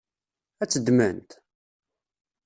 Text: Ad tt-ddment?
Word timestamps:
Ad 0.61 0.67
tt-ddment? 0.69 1.29